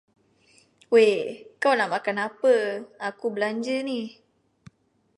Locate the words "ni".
3.89-4.01